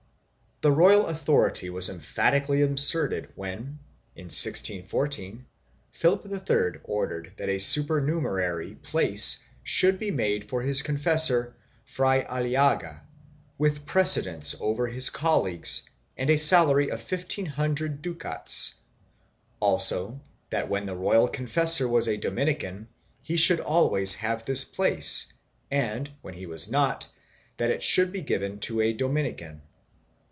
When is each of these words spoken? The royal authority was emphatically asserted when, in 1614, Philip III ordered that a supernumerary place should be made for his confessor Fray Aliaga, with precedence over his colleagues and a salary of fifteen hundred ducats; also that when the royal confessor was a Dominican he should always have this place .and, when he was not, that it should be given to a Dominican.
The 0.63 0.71
royal 0.71 1.07
authority 1.07 1.71
was 1.71 1.89
emphatically 1.89 2.61
asserted 2.61 3.29
when, 3.33 3.79
in 4.15 4.25
1614, 4.25 5.47
Philip 5.91 6.23
III 6.27 6.81
ordered 6.83 7.33
that 7.37 7.49
a 7.49 7.57
supernumerary 7.57 8.75
place 8.75 9.41
should 9.63 9.97
be 9.97 10.11
made 10.11 10.47
for 10.47 10.61
his 10.61 10.83
confessor 10.83 11.55
Fray 11.83 12.23
Aliaga, 12.25 13.01
with 13.57 13.87
precedence 13.87 14.53
over 14.61 14.85
his 14.85 15.09
colleagues 15.09 15.89
and 16.15 16.29
a 16.29 16.37
salary 16.37 16.91
of 16.91 17.01
fifteen 17.01 17.47
hundred 17.47 18.03
ducats; 18.03 18.75
also 19.59 20.21
that 20.51 20.69
when 20.69 20.85
the 20.85 20.95
royal 20.95 21.27
confessor 21.27 21.87
was 21.89 22.07
a 22.07 22.17
Dominican 22.17 22.87
he 23.23 23.35
should 23.35 23.59
always 23.61 24.13
have 24.13 24.45
this 24.45 24.63
place 24.63 25.33
.and, 25.71 26.11
when 26.21 26.35
he 26.35 26.45
was 26.45 26.69
not, 26.69 27.09
that 27.57 27.71
it 27.71 27.81
should 27.81 28.11
be 28.11 28.21
given 28.21 28.59
to 28.59 28.79
a 28.79 28.93
Dominican. 28.93 29.63